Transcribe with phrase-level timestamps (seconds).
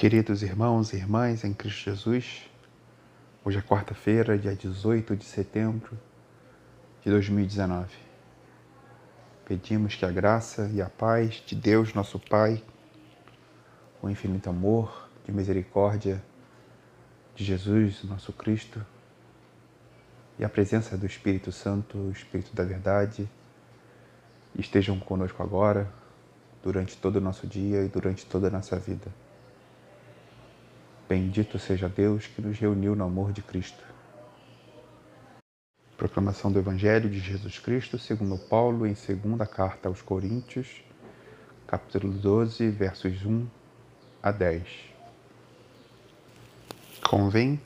[0.00, 2.48] Queridos irmãos e irmãs em Cristo Jesus,
[3.44, 5.94] hoje é quarta-feira, dia 18 de setembro
[7.04, 7.90] de 2019.
[9.44, 12.64] Pedimos que a graça e a paz de Deus, nosso Pai,
[14.00, 16.24] o infinito amor e misericórdia
[17.34, 18.82] de Jesus, nosso Cristo,
[20.38, 23.28] e a presença do Espírito Santo, o Espírito da Verdade,
[24.58, 25.92] estejam conosco agora,
[26.62, 29.12] durante todo o nosso dia e durante toda a nossa vida.
[31.10, 33.82] Bendito seja Deus que nos reuniu no amor de Cristo.
[35.96, 40.84] Proclamação do Evangelho de Jesus Cristo, segundo Paulo, em segunda carta aos Coríntios,
[41.66, 43.44] capítulo 12, versos 1
[44.22, 44.62] a 10.
[47.02, 47.60] Convém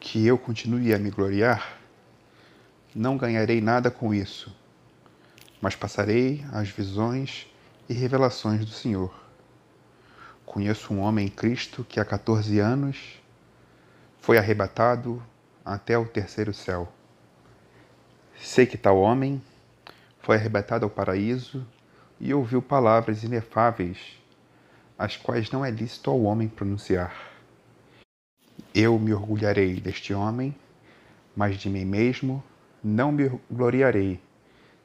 [0.00, 1.78] que eu continue a me gloriar?
[2.92, 4.52] Não ganharei nada com isso,
[5.60, 7.46] mas passarei as visões
[7.88, 9.27] e revelações do Senhor.
[10.48, 13.20] Conheço um homem em Cristo que há 14 anos
[14.18, 15.22] foi arrebatado
[15.62, 16.90] até o terceiro céu.
[18.40, 19.42] Sei que tal homem
[20.20, 21.66] foi arrebatado ao paraíso
[22.18, 24.18] e ouviu palavras inefáveis,
[24.98, 27.14] as quais não é lícito ao homem pronunciar.
[28.74, 30.56] Eu me orgulharei deste homem,
[31.36, 32.42] mas de mim mesmo
[32.82, 34.18] não me gloriarei,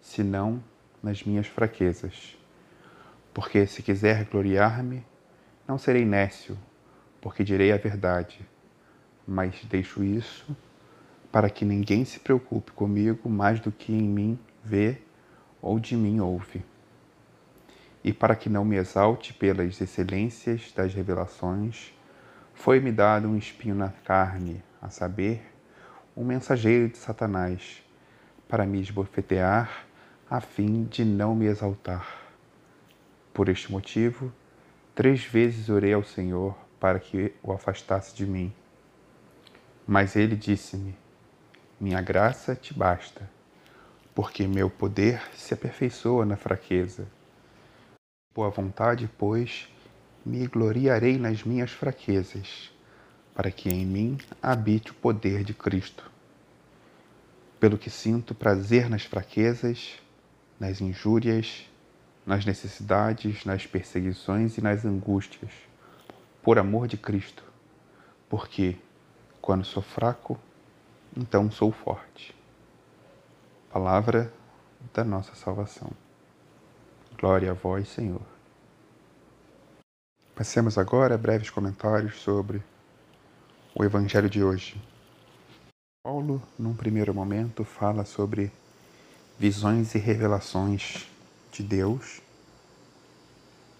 [0.01, 0.61] senão
[1.01, 2.37] nas minhas fraquezas.
[3.33, 5.05] Porque se quiser gloriar-me,
[5.67, 6.57] não serei nécio,
[7.21, 8.39] porque direi a verdade,
[9.25, 10.55] mas deixo isso
[11.31, 14.99] para que ninguém se preocupe comigo mais do que em mim vê
[15.59, 16.63] ou de mim ouve.
[18.03, 21.91] E para que não me exalte pelas excelências das revelações,
[22.53, 25.41] foi-me dado um espinho na carne, a saber,
[26.15, 27.81] um mensageiro de Satanás,
[28.47, 29.87] para me esbofetear,
[30.29, 32.05] a fim de não me exaltar.
[33.33, 34.31] Por este motivo,
[34.95, 38.53] três vezes orei ao Senhor para que o afastasse de mim.
[39.87, 40.95] Mas ele disse-me:
[41.79, 43.29] Minha graça te basta,
[44.13, 47.07] porque meu poder se aperfeiçoa na fraqueza.
[48.35, 49.69] Boa vontade, pois,
[50.25, 52.71] me gloriarei nas minhas fraquezas,
[53.33, 56.09] para que em mim habite o poder de Cristo.
[57.59, 59.99] Pelo que sinto prazer nas fraquezas,
[60.59, 61.69] nas injúrias,
[62.25, 65.51] nas necessidades, nas perseguições e nas angústias,
[66.41, 67.43] por amor de Cristo,
[68.29, 68.77] porque
[69.41, 70.39] quando sou fraco,
[71.15, 72.35] então sou forte.
[73.71, 74.31] Palavra
[74.93, 75.91] da nossa salvação.
[77.19, 78.21] Glória a vós, Senhor.
[80.35, 82.63] Passemos agora a breves comentários sobre
[83.75, 84.81] o Evangelho de hoje.
[86.03, 88.51] Paulo, num primeiro momento, fala sobre
[89.39, 91.07] visões e revelações
[91.53, 92.19] de Deus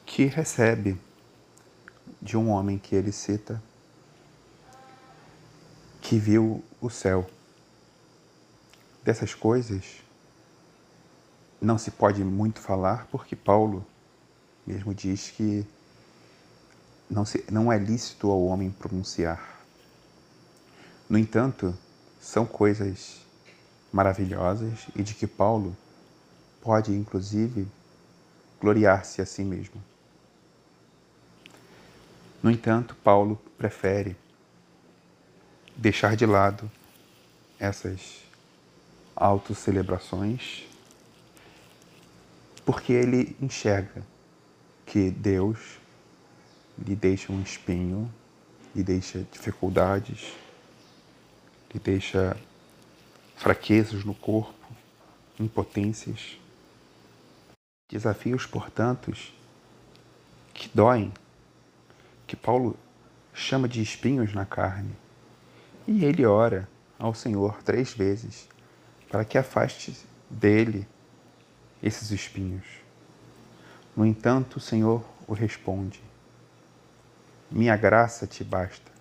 [0.05, 0.95] que recebe
[2.21, 3.61] de um homem que ele cita
[5.99, 7.27] que viu o céu.
[9.03, 10.03] Dessas coisas
[11.59, 13.85] não se pode muito falar porque Paulo
[14.67, 15.65] mesmo diz que
[17.09, 19.65] não, se, não é lícito ao homem pronunciar.
[21.09, 21.75] No entanto,
[22.21, 23.21] são coisas
[23.91, 25.75] maravilhosas e de que Paulo
[26.63, 27.67] pode, inclusive,
[28.61, 29.83] gloriar-se a si mesmo.
[32.41, 34.15] No entanto, Paulo prefere
[35.75, 36.71] deixar de lado
[37.59, 38.21] essas
[39.13, 40.63] autocelebrações,
[42.65, 44.01] porque ele enxerga
[44.85, 45.77] que Deus
[46.79, 48.09] lhe deixa um espinho,
[48.73, 50.33] lhe deixa dificuldades,
[51.73, 52.37] lhe deixa
[53.35, 54.65] fraquezas no corpo,
[55.37, 56.39] impotências.
[57.89, 59.11] Desafios, portanto,
[60.53, 61.13] que doem,
[62.25, 62.77] que Paulo
[63.33, 64.95] chama de espinhos na carne.
[65.87, 68.47] E ele ora ao Senhor três vezes
[69.09, 69.95] para que afaste
[70.29, 70.87] dele
[71.81, 72.65] esses espinhos.
[73.95, 76.01] No entanto, o Senhor o responde:
[77.51, 78.91] Minha graça te basta.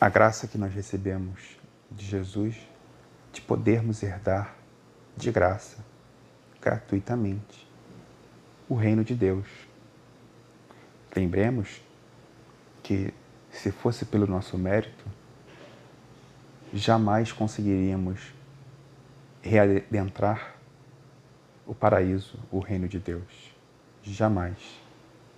[0.00, 1.40] A graça que nós recebemos
[1.90, 2.56] de Jesus
[3.32, 4.54] de podermos herdar
[5.16, 5.78] de graça,
[6.60, 7.66] gratuitamente,
[8.68, 9.46] o reino de Deus.
[11.14, 11.80] Lembremos
[12.82, 13.12] que,
[13.50, 15.04] se fosse pelo nosso mérito,
[16.72, 18.32] jamais conseguiríamos
[19.42, 20.54] readentrar
[21.66, 23.54] o paraíso, o reino de Deus.
[24.02, 24.58] Jamais.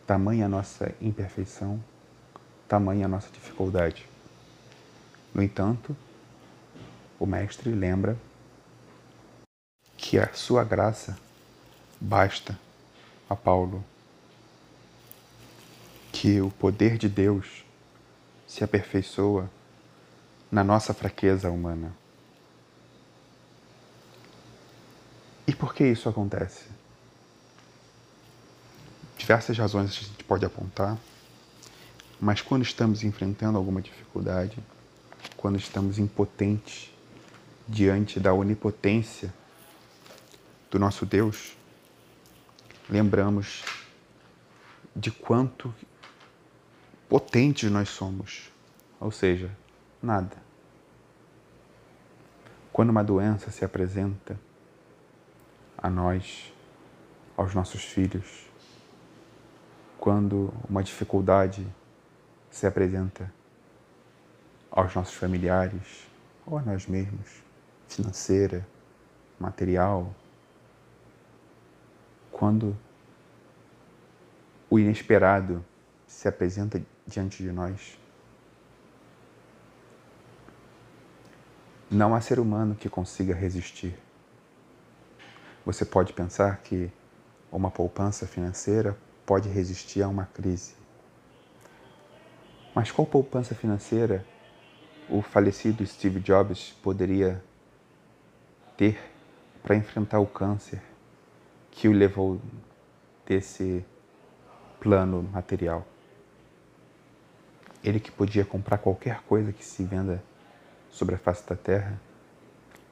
[0.06, 1.82] Tamanha a nossa imperfeição,
[2.69, 4.06] tamanha a nossa dificuldade.
[5.34, 5.96] No entanto,
[7.19, 8.17] o Mestre lembra
[10.08, 11.19] que a sua graça
[12.00, 12.56] basta
[13.29, 13.85] a Paulo
[16.12, 17.64] que o poder de Deus
[18.47, 19.50] se aperfeiçoa
[20.49, 21.93] na nossa fraqueza humana.
[25.44, 26.67] E por que isso acontece?
[29.19, 30.97] Diversas razões a gente pode apontar,
[32.20, 34.56] mas quando estamos enfrentando alguma dificuldade,
[35.37, 36.93] quando estamos impotentes
[37.69, 39.35] diante da onipotência
[40.70, 41.56] do nosso Deus,
[42.88, 43.64] lembramos
[44.94, 45.74] de quanto
[47.08, 48.50] potentes nós somos,
[48.98, 49.50] ou seja,
[50.02, 50.36] nada.
[52.72, 54.38] Quando uma doença se apresenta
[55.78, 56.52] a nós,
[57.36, 58.46] aos nossos filhos,
[59.98, 61.66] quando uma dificuldade
[62.50, 63.32] se apresenta
[64.70, 66.06] aos nossos familiares
[66.44, 67.42] ou a nós mesmos,
[67.88, 68.66] financeira,
[69.38, 70.14] material,
[72.37, 72.77] quando
[74.69, 75.65] o inesperado
[76.06, 77.99] se apresenta diante de nós.
[81.91, 83.99] Não há ser humano que consiga resistir.
[85.65, 86.93] Você pode pensar que
[87.50, 88.94] uma poupança financeira
[89.25, 90.75] pode resistir a uma crise.
[92.75, 94.27] Mas qual poupança financeira
[95.09, 97.43] o falecido Steve Jobs poderia
[98.77, 99.00] ter
[99.62, 100.83] para enfrentar o câncer
[101.76, 102.40] que o levou
[103.26, 103.84] desse
[104.81, 105.87] plano material?
[107.84, 110.25] Ele que podia comprar qualquer coisa que se venda
[110.90, 112.00] sobre a face da terra,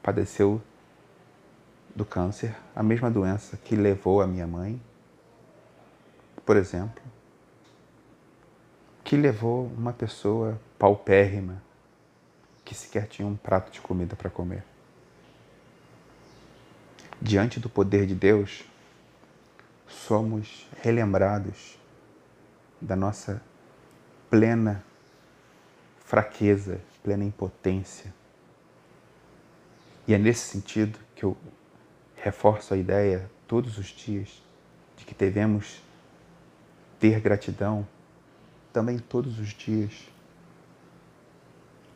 [0.03, 0.61] padeceu
[1.95, 4.79] do câncer, a mesma doença que levou a minha mãe,
[6.45, 7.01] por exemplo,
[9.03, 11.61] que levou uma pessoa paupérrima
[12.63, 14.63] que sequer tinha um prato de comida para comer.
[17.19, 18.63] Diante do poder de Deus,
[19.87, 21.79] somos relembrados
[22.81, 23.41] da nossa
[24.29, 24.83] plena
[25.99, 28.13] fraqueza, plena impotência.
[30.07, 31.35] E é nesse sentido que eu
[32.15, 34.41] reforço a ideia todos os dias
[34.97, 35.81] de que devemos
[36.99, 37.87] ter gratidão
[38.71, 40.09] também todos os dias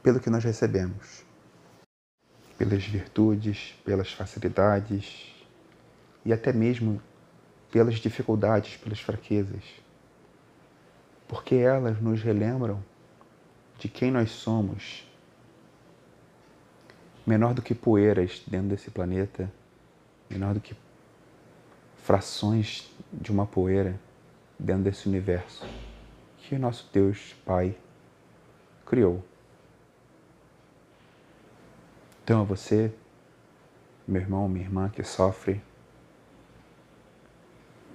[0.01, 1.23] pelo que nós recebemos,
[2.57, 5.35] pelas virtudes, pelas facilidades
[6.25, 7.01] e até mesmo
[7.71, 9.63] pelas dificuldades, pelas fraquezas,
[11.27, 12.83] porque elas nos relembram
[13.77, 15.07] de quem nós somos,
[17.25, 19.51] menor do que poeiras dentro desse planeta,
[20.29, 20.75] menor do que
[21.97, 23.99] frações de uma poeira
[24.57, 25.65] dentro desse universo
[26.37, 27.77] que o nosso Deus Pai
[28.85, 29.23] criou.
[32.23, 32.91] Então, a você,
[34.07, 35.61] meu irmão, minha irmã que sofre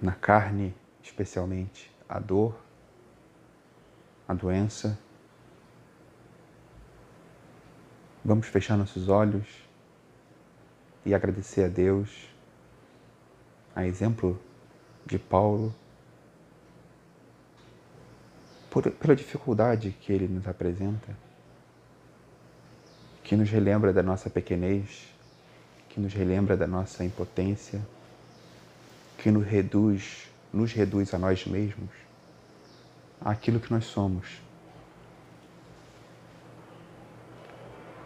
[0.05, 2.57] na carne, especialmente, a dor,
[4.29, 4.99] a doença,
[8.27, 9.47] Vamos fechar nossos olhos
[11.05, 12.27] e agradecer a Deus,
[13.77, 14.41] a exemplo
[15.05, 15.75] de Paulo,
[18.71, 21.15] por, pela dificuldade que ele nos apresenta,
[23.23, 25.07] que nos relembra da nossa pequenez,
[25.91, 27.87] que nos relembra da nossa impotência,
[29.25, 31.89] que nos reduz, nos reduz a nós mesmos,
[33.19, 34.29] àquilo que nós somos.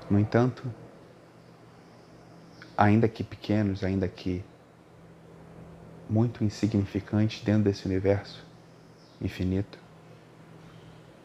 [0.09, 0.63] No entanto,
[2.77, 4.45] ainda que pequenos, ainda que
[6.09, 8.47] muito insignificantes dentro desse universo
[9.21, 9.77] infinito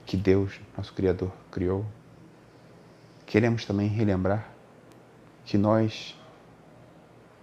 [0.08, 1.86] que Deus, nosso Criador, criou,
[3.27, 4.50] queremos também relembrar
[5.46, 6.20] que nós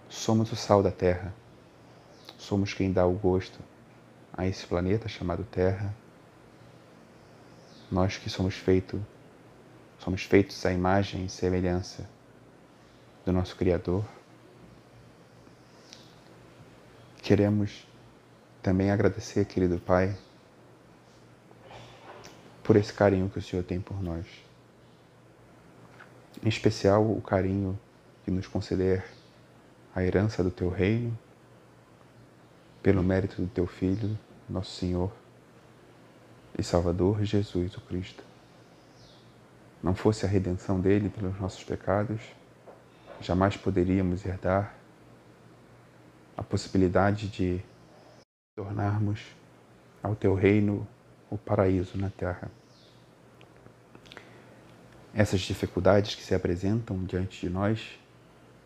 [0.09, 1.33] somos o sal da terra,
[2.41, 3.59] somos quem dá o gosto
[4.33, 5.95] a esse planeta chamado Terra.
[7.91, 9.01] Nós que somos feitos
[10.01, 12.09] Somos feitos à imagem e semelhança
[13.23, 14.03] do nosso Criador.
[17.21, 17.87] Queremos
[18.63, 20.17] também agradecer, querido Pai,
[22.65, 24.25] por esse carinho que o Senhor tem por nós.
[26.43, 27.79] Em especial, o carinho
[28.25, 29.05] de nos conceder
[29.95, 31.17] a herança do Teu reino,
[32.83, 34.19] pelo mérito do Teu Filho,
[34.49, 35.13] nosso Senhor
[36.59, 38.31] e Salvador Jesus o Cristo
[39.83, 42.21] não fosse a redenção dele pelos nossos pecados,
[43.21, 44.75] jamais poderíamos herdar
[46.37, 47.61] a possibilidade de
[48.55, 49.21] tornarmos
[50.03, 50.87] ao teu reino
[51.31, 52.51] o paraíso na terra.
[55.15, 57.99] Essas dificuldades que se apresentam diante de nós,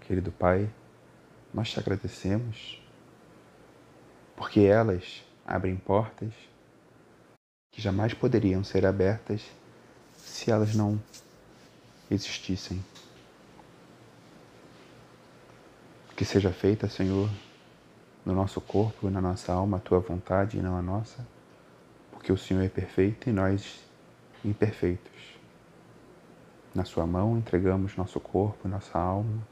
[0.01, 0.69] querido Pai,
[1.53, 2.84] nós te agradecemos,
[4.37, 6.33] porque elas abrem portas
[7.71, 9.43] que jamais poderiam ser abertas
[10.17, 11.01] se elas não
[12.11, 12.85] existissem.
[16.17, 17.29] Que seja feita, Senhor,
[18.25, 21.27] no nosso corpo e na nossa alma a tua vontade e não a nossa,
[22.13, 23.81] porque o Senhor é perfeito e nós
[24.45, 25.13] imperfeitos.
[26.75, 29.47] Na Sua mão entregamos nosso corpo e nossa alma,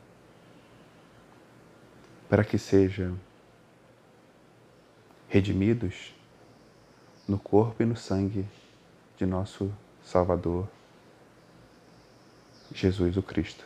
[2.28, 3.18] para que sejam
[5.32, 6.14] redimidos
[7.26, 8.46] no corpo e no sangue
[9.16, 9.72] de nosso
[10.04, 10.68] Salvador,
[12.70, 13.64] Jesus o Cristo.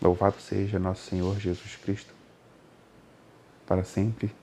[0.00, 2.14] Louvado seja nosso Senhor Jesus Cristo,
[3.66, 4.34] para sempre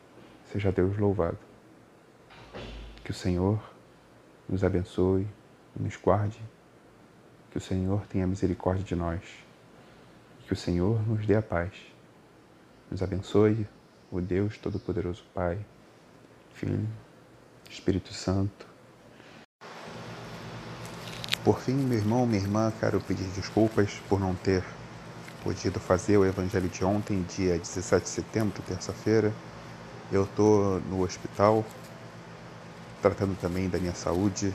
[0.51, 1.39] seja Deus louvado.
[3.03, 3.59] Que o Senhor
[4.47, 5.27] nos abençoe
[5.75, 6.39] e nos guarde,
[7.49, 9.23] que o Senhor tenha misericórdia de nós,
[10.45, 11.73] que o Senhor nos dê a paz.
[12.91, 13.67] Nos abençoe,
[14.13, 15.57] o Deus Todo-Poderoso Pai,
[16.53, 16.87] Filho
[17.67, 18.67] Espírito Santo.
[21.43, 24.63] Por fim, meu irmão, minha irmã, quero pedir desculpas por não ter
[25.43, 29.33] podido fazer o evangelho de ontem, dia 17 de setembro, terça-feira.
[30.11, 31.65] Eu estou no hospital,
[33.01, 34.53] tratando também da minha saúde,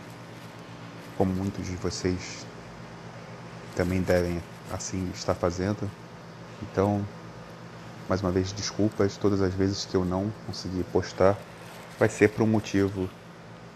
[1.16, 2.46] como muitos de vocês
[3.74, 4.40] também devem
[4.72, 5.90] assim estar fazendo.
[6.62, 7.04] Então,
[8.08, 11.36] mais uma vez, desculpas todas as vezes que eu não consegui postar
[11.98, 13.08] vai ser por um motivo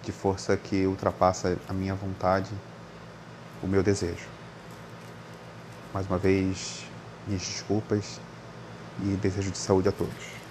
[0.02, 2.50] de força que ultrapassa a minha vontade,
[3.62, 4.26] o meu desejo.
[5.92, 6.84] Mais uma vez,
[7.26, 8.18] minhas desculpas
[9.02, 10.41] e desejo de saúde a todos.